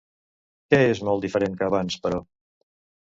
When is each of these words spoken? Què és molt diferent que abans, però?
Què 0.73 0.79
és 0.95 1.01
molt 1.09 1.25
diferent 1.27 1.59
que 1.59 1.67
abans, 1.67 1.99
però? 2.07 2.23